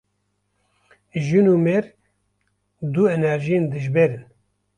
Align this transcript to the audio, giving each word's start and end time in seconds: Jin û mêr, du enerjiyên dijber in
Jin 1.25 1.45
û 1.53 1.55
mêr, 1.65 1.85
du 2.93 3.03
enerjiyên 3.15 3.65
dijber 3.71 4.09
in 4.17 4.23